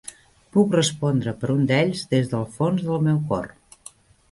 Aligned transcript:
Puc 0.55 0.71
respondre 0.75 1.33
per 1.43 1.51
un 1.57 1.61
d"ells 1.73 2.03
des 2.15 2.33
del 2.33 2.49
fons 2.57 2.85
del 2.91 3.07
meu 3.11 3.23
cor. 3.31 3.49